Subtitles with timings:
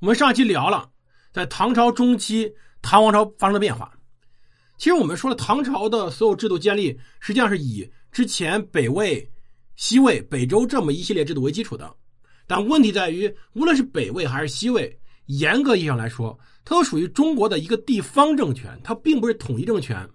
[0.00, 0.88] 我们上期聊了，
[1.32, 3.92] 在唐朝中期，唐王朝发生了变化。
[4.76, 9.28] 其实我们说了，唐朝的所有制度建立，实际上是以之前北魏、
[9.74, 11.92] 西魏、北周这么一系列制度为基础的。
[12.46, 20.08] 但问题在于，无论是北魏还是西魏，严格意义上来说，它都属于中国的一个地方政权，它并不是统一政权。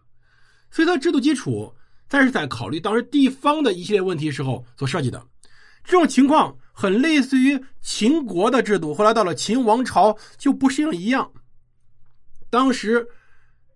[0.71, 1.75] 所以它制度基础，
[2.07, 5.21] 再是在考虑当时地方的一系列问题时候所设计的。
[5.83, 11.31] 这种情况很类似于秦国的制度，后来到了秦王朝就不适应一样。
[12.49, 13.07] 当时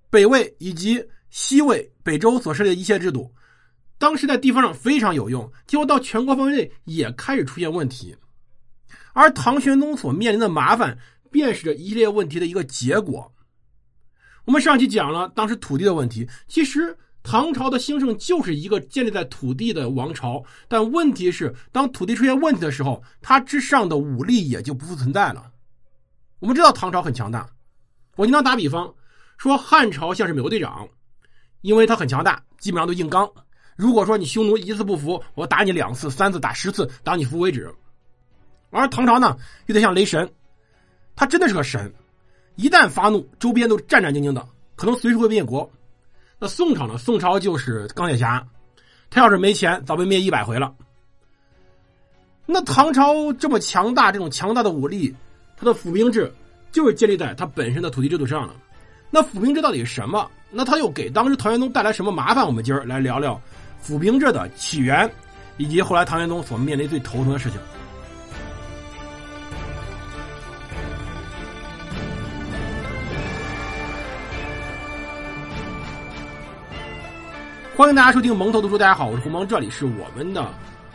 [0.09, 3.31] 北魏以及西魏、北周所设立的一切制度，
[3.97, 8.15] 当时在地方上非常有用，结果到全国范围内也开始出现问题。
[9.13, 10.97] 而唐玄宗所面临的麻烦，
[11.31, 13.31] 便是这一系列问题的一个结果。
[14.45, 16.97] 我们上期讲了当时土地的问题，其实。
[17.29, 25.51] 唐朝的兴盛就是一个建立在土地的王朝，但问题是，当土地出现问题的时候，它之上的武力也就不复存在了。
[26.39, 27.49] 我们知道唐朝很强大，
[28.15, 28.95] 我经常打比方
[29.37, 30.87] 说，汉朝像是美国队长，
[31.59, 33.29] 因为他很强大，基本上都硬刚。
[33.75, 37.69] 如果说你匈奴一次不服，我打你两次、三次、打十次，打你服为止。
[38.69, 40.31] 而唐朝呢，有点像雷神，
[41.13, 41.93] 他真的是个神，
[42.55, 45.69] 一旦发怒，周边都战战兢兢的，可能随时会灭国。
[46.39, 46.97] 那宋朝呢？
[46.97, 48.45] 宋朝就是钢铁侠，
[49.09, 50.71] 他要是没钱，早被灭一百回了。
[52.45, 55.13] 那唐朝这么强大，这种强大的武力，
[55.57, 56.31] 他的府兵制
[56.71, 58.53] 就是建立在他本身的土地制度上的。
[59.09, 60.29] 那府兵制到底是什么？
[60.51, 62.45] 那他又给当时唐玄宗带来什么麻烦？
[62.45, 63.41] 我们今儿来聊聊
[63.79, 65.09] 府兵制的起源，
[65.57, 67.59] 以及后来唐玄宗所面临最头疼的事情。
[77.77, 80.51] 欢迎大家收听蒙头读书，大家好，我是胡蒙，这里是我们的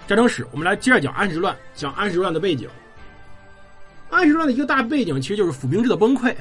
[0.08, 2.68] 战争史，我们来接着讲安史之乱，讲安史之乱的背景。
[4.10, 6.34] 安史之乱的一个大背景其实就是府兵制的崩溃，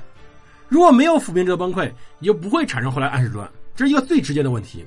[0.68, 4.84] 如果没有府兵制的崩溃，你就不会产生后来安史之乱，这是一个最直接的问题。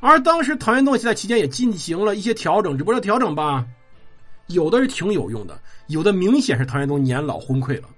[0.00, 3.64] 而当时唐玄宗在期间也进行了一些调整，只不过调整吧，
[4.48, 7.88] 有的是挺有用的，有的明显是唐玄宗年老昏聩了。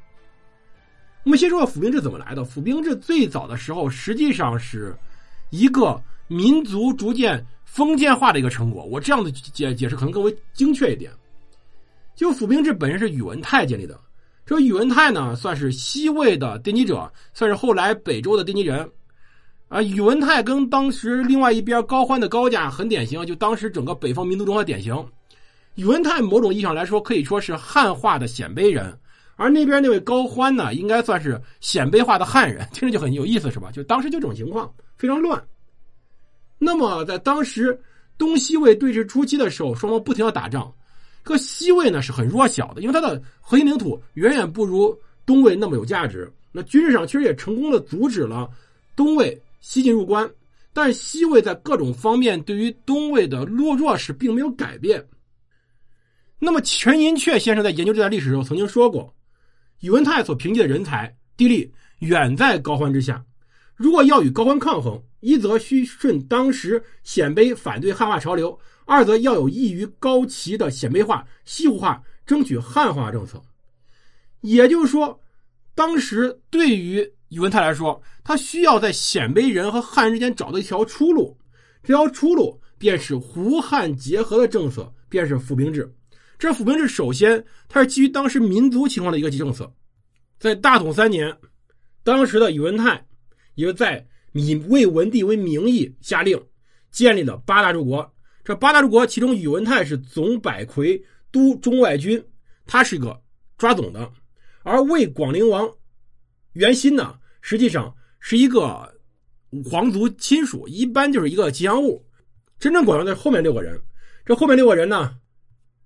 [1.24, 4.94] 我们先说说府兵制怎么来的，府兵制最早的时候实际上是
[5.48, 5.98] 一个。
[6.32, 11.10] 民族逐渐封建化的一个成果，我这样的解解释可能更为精确一点。
[12.14, 13.98] 就府兵制本身是宇文泰建立的，
[14.46, 18.88] 这宇文泰呢算是西魏的奠基者，算是后来北周的奠基人。
[19.66, 24.94] 啊，宇文泰跟当时另外一边高欢的高家很典型，就当时整个北方民族中的典型。
[25.74, 28.96] 宇文泰某种意义上来说可以说是汉化的鲜卑人，
[29.34, 33.72] 而那边那位高欢呢，应该算是鲜卑化的汉人，听着就很有意思，是吧？
[33.72, 35.42] 就当时就这种情况非常乱。
[36.62, 37.80] 那么，在当时
[38.18, 40.70] 东西魏对峙初期的时候，双方不停的打仗。
[41.22, 44.94] 可西魏呢是很弱小的，因为它的核心领土远远不如
[45.24, 46.30] 东魏那么有价值。
[46.52, 48.46] 那军事上其实也成功的阻止了
[48.94, 50.30] 东魏西进入关，
[50.74, 55.02] 但是西魏在各种方面对于东魏的弱弱势并没有改变。
[56.38, 59.14] 那么全银阙先生在研究这段历史的时候曾经说过，
[59.80, 63.24] 宇文泰所凭借的人才地利远在高欢之下。
[63.80, 73.42] 如果要与高欢抗衡，一则需顺当时鲜卑反对汉化潮流，二则要有益于高齐的鲜卑化、西湖化，争取汉化政策。
[74.42, 75.18] 也就是说，
[75.74, 81.34] 当时对于宇文泰来说，他需要在鲜卑人和汉人之间找到一条出路，
[81.82, 85.90] 这条出路便是胡汉结合的政策，便是府兵制。
[86.38, 89.72] 这府兵制首先它是基于当时民族情况的一个政策，
[90.38, 91.34] 在大统三年，
[92.04, 93.06] 当时的宇文泰。
[93.60, 96.40] 也在以魏文帝为名义下令
[96.90, 98.10] 建立了八大柱国。
[98.42, 101.00] 这八大柱国，其中宇文泰是总百魁
[101.30, 102.22] 都中外军，
[102.66, 103.20] 他是个
[103.58, 104.10] 抓总的。
[104.62, 105.70] 而魏广陵王
[106.54, 108.90] 元欣呢，实际上是一个
[109.70, 112.02] 皇族亲属，一般就是一个吉祥物。
[112.58, 113.78] 真正管用的后面六个人，
[114.24, 115.14] 这后面六个人呢，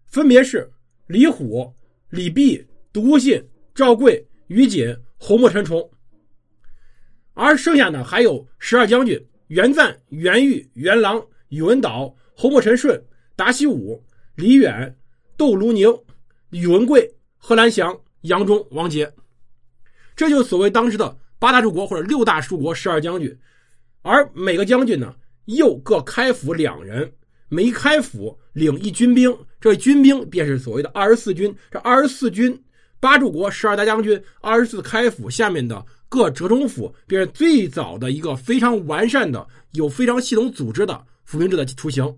[0.07, 0.73] 分别是
[1.09, 1.73] 李虎、
[2.11, 3.43] 李泌、独孤信、
[3.75, 5.91] 赵贵、于锦、侯莫陈崇。
[7.35, 13.01] 而剩下呢，还有十二将军袁赞、袁玉、袁郎、宇文导、侯莫陈顺、
[13.37, 14.03] 达西武、
[14.37, 14.97] 李远、
[15.37, 15.93] 窦卢宁、
[16.51, 19.13] 宇文贵、贺兰祥、杨忠、王杰，
[20.17, 23.37] 这就是所谓当时的八大柱国或者六大柱国十二将军。
[24.03, 25.15] 而每个将军呢，
[25.47, 27.13] 又各开府两人，
[27.49, 31.55] 每开府领一军兵，这军兵便是所谓的二十四军。
[31.71, 32.63] 这二十四军，
[33.01, 35.85] 八柱国十二大将军，二十四开府下面的。
[36.15, 42.17] 各折中府便是最早的一个非常完善的、有非常系统组织的府兵制的雏形。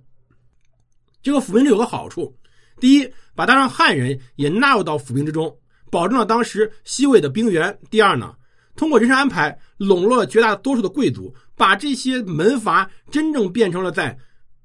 [1.23, 2.37] 这个府兵制有个好处：
[2.79, 5.59] 第一，把大量汉人也纳入到府兵之中，
[5.91, 8.35] 保证了当时西魏的兵源；第二呢，
[8.77, 14.15] 通过人事安排，笼络了绝大多数的贵族，把这些门阀真正变成了在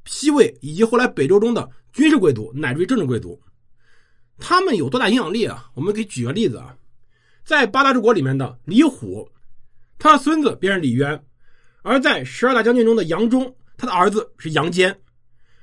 [0.03, 3.41] 西魏以及后来北周中的军事贵族乃至于政治贵族。
[4.39, 5.71] 他们有多大影响力啊？
[5.73, 6.75] 我们给举个例子啊，
[7.43, 9.29] 在八大柱国里面的李虎，
[9.97, 11.17] 他的孙子便是李渊；
[11.81, 14.91] 而在十二大将军中的杨忠，他的儿子是杨坚；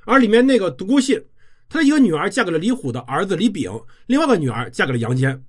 [0.04, 1.22] 而里面那个独孤信。
[1.70, 3.70] 他的一个女儿嫁给了李虎的儿子李炳，
[4.06, 5.44] 另外一个女儿嫁给了杨坚，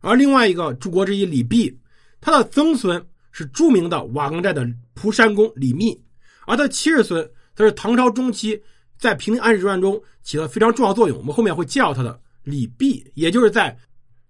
[0.00, 1.76] 而另外一个柱国之一李弼，
[2.20, 4.64] 他的曾孙是著名的瓦岗寨的
[4.94, 6.00] 蒲山公李密，
[6.46, 8.62] 而他的七世孙则是唐朝中期
[8.96, 11.18] 在平定安史之乱中起了非常重要作用。
[11.18, 13.76] 我们后面会介绍他的李弼，也就是在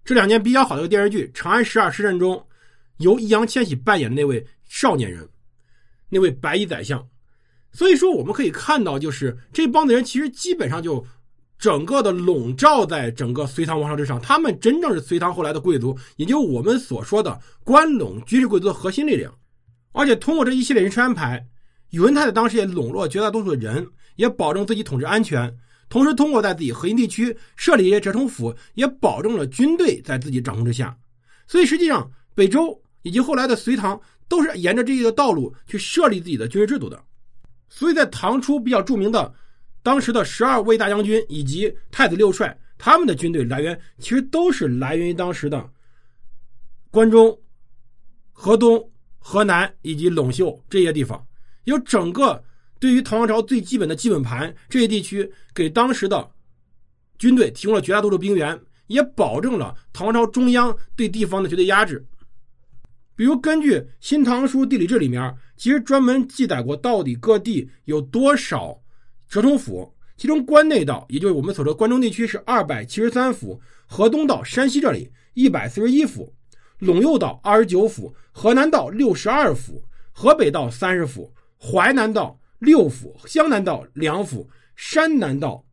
[0.07, 2.41] 这两年比较好的一个电视剧《长安十二时辰》中，
[2.99, 5.27] 由易烊千玺扮演的那位少年人，
[6.07, 7.05] 那位白衣宰相。
[7.73, 11.05] 所以说，我们可以看到，就是这帮子人其实基本上就。
[11.59, 19.33] 整个的笼罩在整个隋唐王朝之上，他们真正是隋唐后来的贵族，也就我们所说的关陇军事贵族的核心力量。
[19.91, 21.43] 而且通过这一系列人事安排，
[21.89, 23.87] 宇文泰在当时也笼络绝大多数的人，
[24.17, 25.51] 也保证自己统治安全。
[25.89, 30.97] 同时，通过在自己核心地区设立一些折冲府，也保证了军队在自己掌控之下。
[31.47, 37.01] 所以，实际上北周以及后来的隋唐都是沿着这个道路去设立自己的军事制度的。
[37.69, 39.33] 所以在唐初比较著名的。
[39.83, 45.69] 当时的十二位大将军以及太子六帅，他们的军队来源其实都是来源于当时的
[46.91, 47.39] 关中、
[48.33, 51.25] 河东、河南以及陇秀这些地方。
[51.63, 52.43] 有整个
[52.79, 56.31] 对于唐王朝最基本的基本盘，这些地区给当时的
[57.17, 62.05] 军队提供了绝大多数兵源，也保证了唐王朝中央对地方的绝对压制。
[63.15, 68.79] 比如，根据《新唐书地理志》里面，其实专门记载过到底各地有多少。
[69.27, 76.31] 折冲府，其中关内道，也就是我们所说关中地区是二百七十三府；河东道山西这里一百四十一府；
[76.79, 79.81] 陇右道二十九府；河南道六十二府；
[80.13, 85.63] 河北道三十府；淮南道六府；湘南道两府；山南道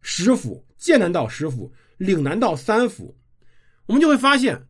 [0.00, 3.16] 十府；剑南道十府；岭南道三府。
[3.86, 4.60] 我们就会发现，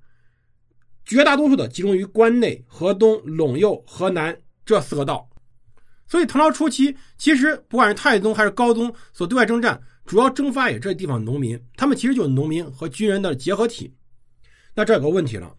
[1.05, 5.29] 绝大多数的集中于关内、河东、陇右、河南这四个道。
[6.07, 13.95] 所以唐朝初期，其实不管是太宗还是高宗所对外征战，主要征发也这地方农民，他们其实就是农民和军人的结合体。
[14.75, 15.55] 那这有个问题了，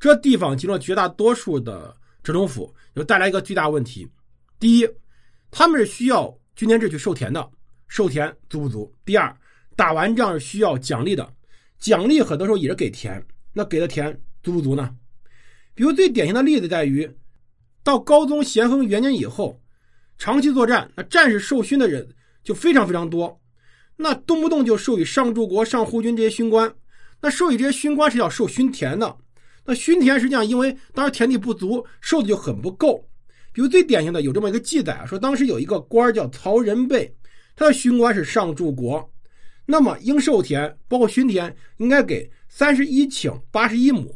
[0.00, 4.08] 这地方集中了绝大多数的折冲府，就带来一个巨大问题：
[4.58, 4.88] 第一，
[5.58, 7.50] 他们是需要军田制去授田的，
[7.88, 9.34] 授田足不足；第二，
[9.74, 11.26] 打完仗是需要奖励的，
[11.78, 13.24] 奖励很多时候也是给田，
[13.54, 14.94] 那给的田足不足呢？
[15.74, 17.10] 比如最典型的例子在于，
[17.82, 19.58] 到高宗咸丰元年以后。
[20.18, 22.06] 长期作战，那战士受勋的人
[22.44, 23.40] 就非常非常多，
[23.96, 26.74] 那动不动就授予上柱国、上护军这些勋官，
[27.22, 29.16] 那授予这些勋官是要授勋田的，
[29.64, 33.08] 那勋田实际上因为当时田地不足，授的就很不够。
[33.56, 37.10] 比如最典型的有这么一个记载啊，说当时有一个官叫曹仁备，
[37.56, 39.10] 他的勋官是上柱国，
[39.64, 44.14] 那么应授田包括勋田应该给三十一顷八十一亩，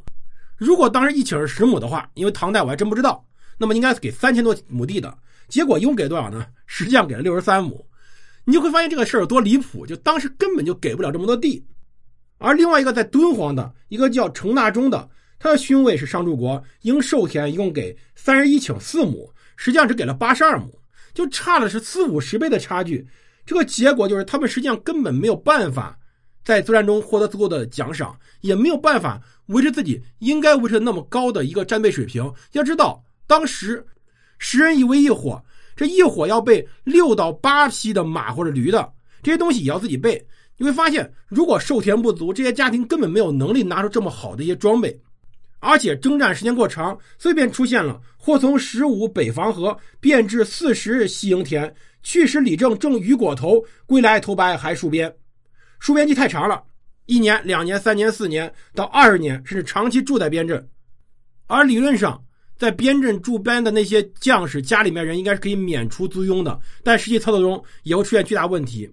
[0.59, 3.27] 如果当时一顷是十亩的话，因为唐代我还真不知道，
[3.57, 5.17] 那么应该是给三千多亩地的。
[5.49, 6.47] 结果一共给多少呢？
[6.67, 7.83] 实际上给了六十三亩，
[8.45, 9.87] 你就会发现这个事儿有多离谱。
[9.87, 11.65] 就当时根本就给不了这么多地，
[12.37, 15.09] 而另外一个在敦煌的一个叫程大中的，
[15.41, 20.71] 他的勋位是上柱国，应授田一共给三十一顷四亩，实际上只给了八十二亩，
[21.13, 23.05] 就差的是四五十倍的差距。
[23.45, 25.99] 这个结果就是他们实际上根本没有办法
[26.45, 32.33] 在作战中获得足够的奖赏，也没有办法维持自己应该维持那么高的一个战备水平。
[32.53, 33.85] 要知道当时。
[34.43, 35.45] 十人一围一伙，
[35.77, 38.91] 这一伙要备六到八匹的马或者驴的，
[39.23, 40.27] 这些东西也要自己备。
[40.57, 44.99] 你会发现，如果授田不足，这些家庭根本没有能力拿出这么好的一些装备，
[45.61, 55.15] 而且征战时间过长，所以便出现了或从十五北防河，变至四十西营田，去时李正正雨果头，归来头白还戍边，
[55.81, 56.63] 戍边期太长了，
[57.07, 60.69] 一年、两年、三年、四年到二十年，甚至长期住在边镇，
[61.47, 62.25] 而理论上。
[62.59, 68.87] 在边镇驻边的那些将士家里面人应该是可以免除租庸的，但实际操作中也会出现巨大问题，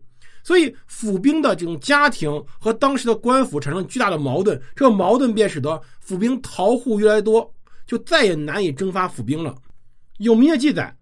[0.48, 7.54] 所以府兵的这种家庭和当时的官府产生巨大的矛盾，这个矛盾便使得府兵逃户越来越多，
[7.86, 9.54] 就再也难以征发府兵了。
[10.20, 10.96] 有明确记载，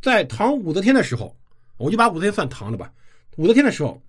[0.00, 1.36] 在唐武则天的时候，
[1.76, 2.90] 我就把武则天算唐的吧。
[3.36, 4.02] 武则天的时候，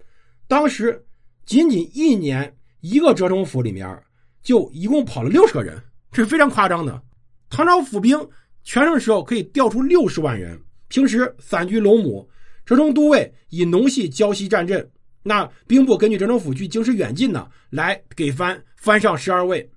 [0.48, 1.06] 当时
[1.46, 4.02] 仅仅一年一个折冲府里面
[4.42, 7.02] 就一共跑了六十个人，这是非常夸张的。
[7.50, 8.18] 唐朝府兵
[8.64, 12.26] 全盛时候可以调出六十万人，平时散居龙母，
[12.68, 14.88] 折冲都尉以农系交西战阵。
[15.24, 19.68] 那兵部根据折冲府距京师远近呢，来给番翻上十二位，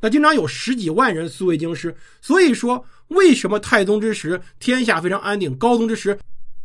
[0.00, 1.94] 那经常有十几万人素卫京师。
[2.20, 6.18] 所以说，为什么太宗之时天下非常安定，高宗之时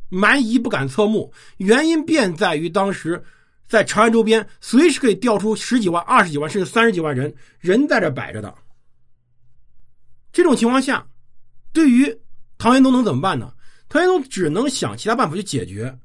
[0.09, 1.33] 蛮夷不敢侧目？
[1.57, 3.23] 原因便在于当时
[3.67, 8.53] 在长安周边随时可以调出十几万、二十几万甚至三十几万人人在这摆着的。
[10.31, 11.05] 这种情况下，
[11.71, 12.15] 对于
[12.57, 13.53] 唐玄宗能怎么办呢？
[13.93, 15.95] 唐玄宗只能想其他办法去解决。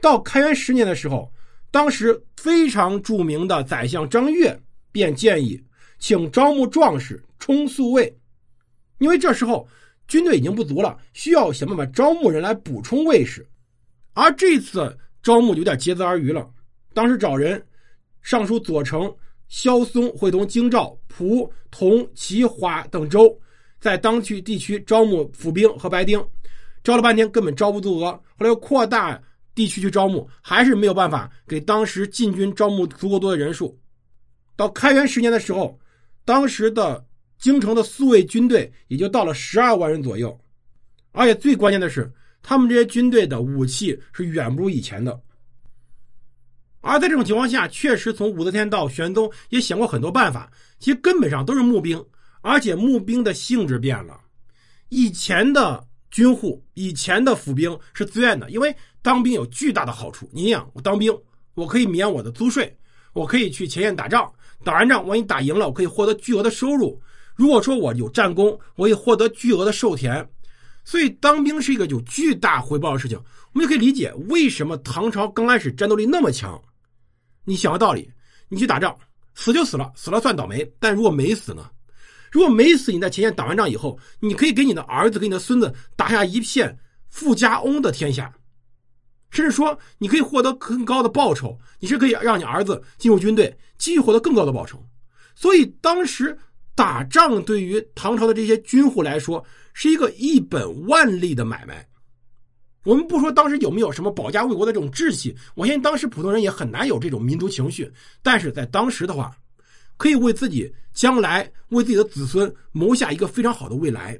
[0.00, 1.28] 到开元十年的时候，
[1.72, 4.56] 当时非常著名的宰相张悦
[4.92, 5.60] 便建议，
[5.98, 8.16] 请招募壮士充宿卫，
[8.98, 9.66] 因为这时候
[10.06, 13.44] 军队已经不足了，需要想办法招募人来补充卫士。
[14.12, 16.48] 而这次招募有点竭泽而渔了。
[16.94, 17.60] 当时找人，
[18.20, 19.12] 尚书左丞
[19.48, 23.36] 萧嵩会同京兆、蒲、同、齐、华等州，
[23.80, 26.24] 在当区地区招募府兵和白丁。
[26.82, 29.20] 招了半天根本招不足额，后来又扩大
[29.54, 33.78] 地区去招募，还是没有办法给当时禁军招募足够多的人数。
[34.56, 35.78] 到开元十年的时候，
[36.24, 37.04] 当时的
[37.38, 40.36] 京城的宿卫军队也就到了十二万人左右，
[41.12, 42.10] 而且最关键的是，
[42.42, 45.20] 他们这些军队的武器是远不如以前的。
[46.80, 52.04] 而在这种情况下，确实从武则天到玄宗也想过很多办法，其实根本上都是募兵，
[52.40, 54.18] 而且募兵的性质变了，
[54.88, 55.86] 以前的。
[56.12, 60.28] 军户以前的府兵是自愿的，因为当兵有巨大的好处。
[60.30, 61.12] 你想，我当兵，
[61.54, 62.72] 我可以免我的租税，
[63.14, 64.30] 我可以去前线打仗，
[64.62, 67.00] 打完仗万一打赢了，我可以获得巨额的收入。
[67.34, 70.24] 如果说我有战功，我可以获得巨额的寿田，
[70.84, 73.18] 所以当兵是一个有巨大回报的事情。
[73.54, 76.60] 我们就可以理解为什么唐朝刚开始战斗力那么强。
[77.44, 78.10] 你想个道理，
[78.48, 78.94] 你去打仗，
[79.34, 81.70] 死就死了，死了算倒霉，但如果没死呢？
[82.32, 86.78] 如果没死，你在前线打完仗以后，你可以给你的儿子、给你的孙子打下一片
[87.10, 88.34] 富家翁的天下，
[89.30, 94.82] 甚至说你可以获得更高的报酬，你是可以让你儿子进入军队，继续获得更高的报酬。
[95.34, 96.36] 所以当时
[96.74, 101.86] 打仗对于唐朝的这些军户来说是一个一本万利的买卖。
[102.84, 109.36] 我们不说当时有没有什么保家卫国的这种志气，我相信当时普通人也很难有这种民族情绪，但是在当时的话。
[109.96, 114.18] 可以为自己将来、为自己的子孙谋下一个非常好的未来，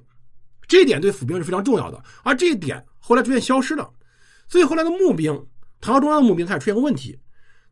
[0.68, 2.02] 这一点对府兵是非常重要的。
[2.22, 3.90] 而这一点后来逐渐消失了，
[4.48, 5.32] 所以后来的募兵，
[5.80, 7.18] 唐朝中央的募兵开始出现个问题：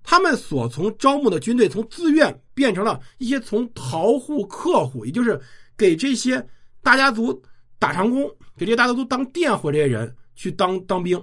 [0.03, 5.41] 他们所从招募的军队从自愿变成了一些从逃户、客户，也就是
[5.77, 6.45] 给这些
[6.83, 7.43] 大家族
[7.79, 11.23] 打长工、给这些大家族当佃户这些人去当当兵。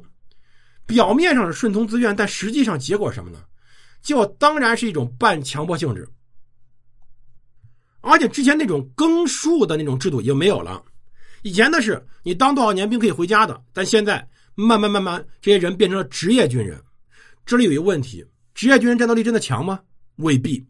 [0.86, 3.44] 表面上是顺从自愿，但实际上结果什么呢？
[4.02, 6.08] 结果当然是一种半强迫性质。
[8.02, 10.84] 而且之前那种更数的那种制度已经没有了，
[11.42, 14.26] 以前的是你当多少年兵可以回家的，但现在
[14.56, 16.82] 慢慢慢慢，这些人变成了职业军人。
[17.46, 19.80] 这里有一个问题：职业军人战斗力真的强吗？
[20.18, 20.66] 未必。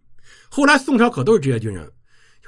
[0.50, 1.91] 后来宋朝可都是职业军人，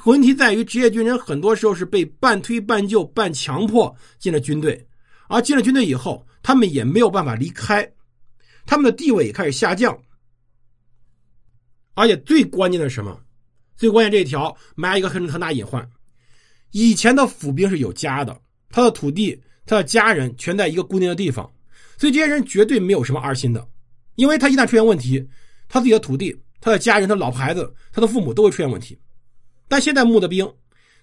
[0.05, 4.87] 问题在于职业军人很多时候是被半推半就、半强迫进了军队，
[5.27, 7.89] 而进了军队以后，他们也没有办法离开，
[8.65, 9.97] 他们的地位开始下降。
[11.95, 13.19] 而且最关键的是什么？
[13.79, 15.89] 最关键这一条埋一个很很大隐患，
[16.71, 18.37] 以前的府兵是有家的，
[18.69, 21.49] 他的土地、他的家人全在一个固定的地方，
[21.97, 23.65] 所以这些人绝对没有什么二心的，
[24.15, 25.25] 因为他一旦出现问题，
[25.69, 28.99] 他自己的土地、他的家人、他老婆孩子、他的父母都会出现问题。
[29.69, 30.45] 但现在募的兵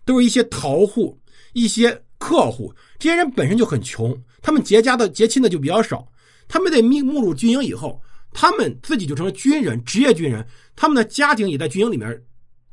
[0.05, 1.19] 都是一些逃户、
[1.55, 6.07] 一些客户，这些人本身就很穷，他们结家的结亲的就比较少，
[6.47, 7.99] 他们得募募入军营以后，
[8.35, 12.23] 他们自己就成了军人、职业军人，他们的家庭也在军营里面。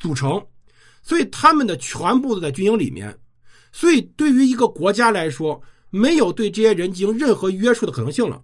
[0.03, 0.45] 组成，
[1.01, 3.17] 所以他们的全部都在军营里面，
[3.71, 8.43] 所以对于一个国家来说，没有对这些人进行任何约束的可能性了。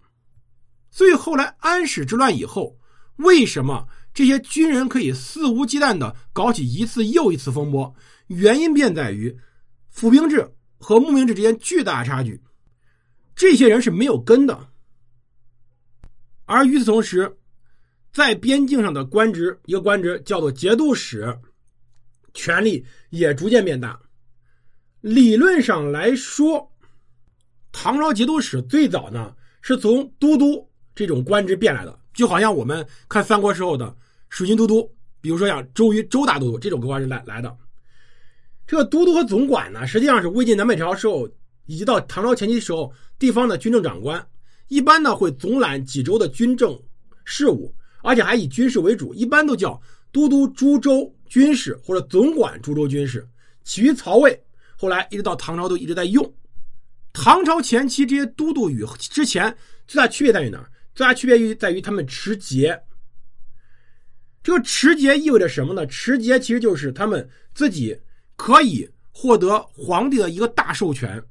[0.89, 2.77] 所以后来安史之乱以后，
[3.17, 7.93] 为什么这些军人可以肆无忌惮的搞起一次又一次风波？
[8.27, 9.37] 原因便在于
[9.89, 12.41] 府兵制和募兵制之间巨大差距，
[13.35, 14.65] 这些人是没有根的。
[16.45, 17.37] 而与此同时，
[18.13, 21.37] 在边境上的官职，一个官职叫做节度使。
[22.33, 24.00] 权力也逐渐变大。
[25.01, 26.69] 理论上来说，
[27.71, 33.95] 唐朝节度使最早呢是从都督这种官职变来的，就好像我们看三国时候的
[34.27, 37.57] 水军都督，比如说像周瑜周大都督这种官职来来的。
[38.67, 41.29] 这个都督和总管呢，实际上是魏晋南北朝时候
[41.65, 44.27] 以及到唐朝前期时候地方的军政长官，
[44.67, 46.77] 一般呢会总揽几州的军政
[47.24, 49.81] 事务，而且还以军事为主，一般都叫
[50.12, 51.15] 都督诸州。
[51.29, 53.25] 军事或者总管株洲军事，
[53.63, 54.38] 起于曹魏，
[54.75, 56.33] 后来一直到唐朝都一直在用。
[57.13, 59.55] 唐朝前期这些都督与之前
[59.88, 60.69] 最大区别在于哪儿？
[60.93, 62.77] 最大区别于在于他们持节。
[64.43, 65.86] 这个持节意味着什么呢？
[65.88, 67.98] 持节其实就是他们自己
[68.36, 71.21] 可以获得皇帝的一个大授权，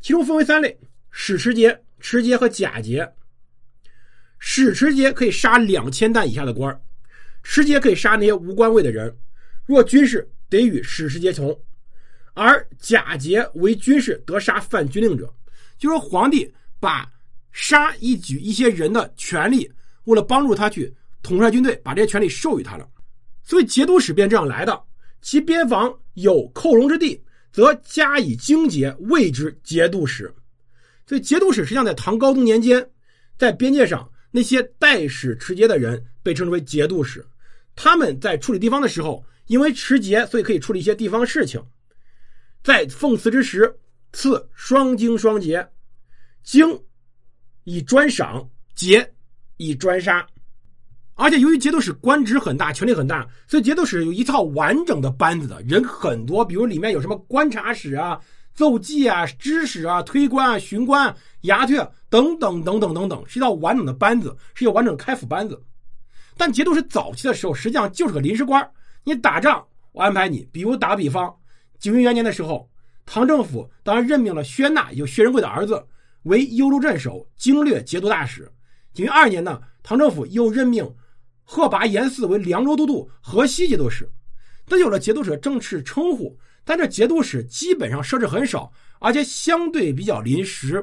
[0.00, 0.78] 其中分为三类：
[1.10, 3.10] 使持节、持节和假节。
[4.38, 6.78] 使持节可以杀两千担以下的官儿
[7.42, 9.14] 持节可以杀那些无官位的人。
[9.66, 11.58] 若军事得与使持节同，
[12.34, 15.32] 而假节为军事得杀犯军令者，
[15.78, 17.10] 就说皇帝把
[17.52, 19.70] 杀一举一些人的权利，
[20.04, 20.94] 为了帮助他去。
[21.22, 22.86] 统帅军队，把这些权力授予他了，
[23.42, 24.78] 所以节度使便这样来的。
[25.22, 27.18] 其边防有寇戎之地，
[27.50, 30.30] 则加以精节，谓之节度使。
[31.06, 32.86] 所以节度使实际上在唐高宗年间，
[33.38, 37.26] 在边界上那些代使持节的人被称之为节度使。
[37.74, 41.62] 他们在处理地方的时候，因为持节，所以可以处理一些地方事情。
[42.62, 43.78] 在奉祀之时，
[44.12, 45.68] 赐双经双节，
[46.42, 46.82] 经
[47.64, 49.12] 以专赏，节
[49.58, 50.26] 以专杀。
[51.14, 56.44] 而且由于节度使官职很大，权力很大，所以节度使有一套完整的班子的人很多。
[56.44, 58.20] 比如里面有什么观察使啊、
[58.54, 61.76] 奏记啊、知使啊、推官啊、巡官、啊衙退
[62.08, 65.62] 等等等等等等，是一套完整的班子，是一个完整开府班子。
[66.36, 68.70] 但节度使早期的时候，实际上就是个临时官儿。
[69.04, 70.48] 你打仗，我安排你。
[70.50, 71.34] 比如打个比方，
[71.78, 72.68] 景云元年的时候，
[73.06, 75.84] 唐政府当然任命了薛纳，也就薛仁贵的儿子，
[76.24, 78.50] 为幽州镇守、经略节度大使。
[78.92, 80.92] 景云二年呢，唐政府又任命。
[81.46, 84.10] 贺拔延嗣为凉州都督、河西节度使，
[84.66, 86.34] 都有了节度使正式称呼，
[86.64, 90.82] 但这节度使基本上设置很少，而且相对比较临时，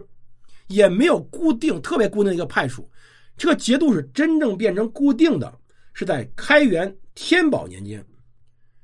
[0.68, 2.88] 也没有固定、特别固定的一个派属。
[3.36, 5.52] 这个节度使真正变成固定的
[5.96, 8.06] 是在开元天宝年间，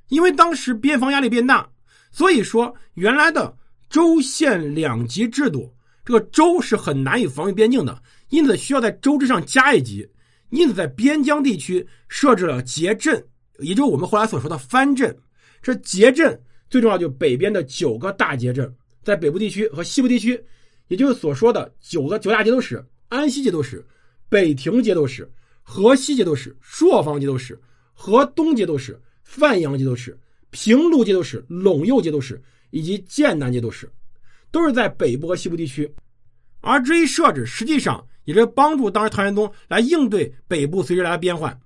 [0.10, 1.70] 因为当时边防压力变大，
[2.12, 3.56] 所以说原来的
[3.90, 5.74] 州县两级制度，
[6.06, 10.10] 这个州是很难以防御边境的，因此需要在州之上加一级。
[10.50, 13.22] 因此，在边疆地区设置了节镇，
[13.60, 15.14] 也就是我们后来所说的藩镇。
[15.62, 18.74] 这节镇最重要，就是北边的九个大节镇，
[19.04, 20.42] 在北部地区和西部地区，
[20.88, 23.86] 也就是所说的九个九大节度使：安西节度使、
[24.30, 25.30] 北庭节度使、
[25.64, 27.60] 河西节度使、朔方节度使、
[27.94, 30.18] 河东节度使、范阳节度使、
[30.50, 33.92] 平陆节度使、陇右节度使以及剑南节度使，
[34.52, 35.94] 都是在北部和西部地区。
[36.62, 38.04] 而这一设置，实际上。
[38.28, 41.58] 也是帮助当时唐玄宗来应对北部随之来的变换。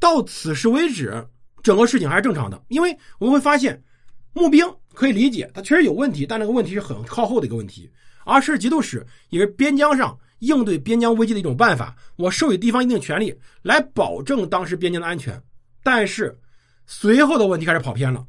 [0.00, 1.24] 到此时为止，
[1.62, 2.60] 整个事情还是正常的。
[2.66, 3.80] 因为我们会发现，
[4.32, 7.88] 募兵可以理解，它确实有问题，但那个问题是很靠后的一个问题。
[8.24, 11.94] 而是节度使也是边疆上应对边疆危机的一种办法。
[12.16, 15.40] 我授予地方一定权利，来保证当时边疆的安全。
[15.84, 16.36] 但是
[16.88, 18.26] 随后的问题开始跑偏了，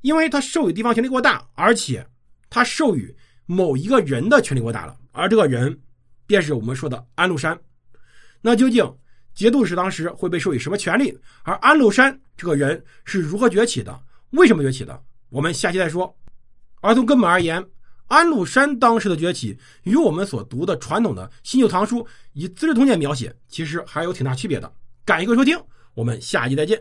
[0.00, 2.04] 因为他授予地方权力过大，而且
[2.48, 3.14] 他授予
[3.46, 5.78] 某一个人的权力过大了，而这个人。
[6.26, 7.58] 便是我们说的安禄山，
[8.40, 8.88] 那究竟
[9.34, 11.12] 节度使当时会被授予什么权利？
[11.42, 14.00] 而安禄山这个人是如何崛起的？
[14.30, 15.02] 为什么崛起的？
[15.30, 16.16] 我们下期再说。
[16.82, 17.66] 而从根本而言，
[18.06, 24.72] 安禄山当时的崛起与我们所读的传统的新旧唐书以《资治通鉴》描写，其实还有挺大区别的。
[25.04, 25.60] 感谢各位收听，
[25.94, 26.80] 我们下期再见。